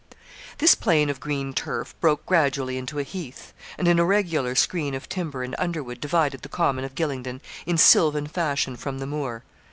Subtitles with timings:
[0.57, 5.07] This plain of green turf broke gradually into a heath; and an irregular screen of
[5.07, 9.43] timber and underwood divided the common of Gylingden in sylvan fashion from the moor.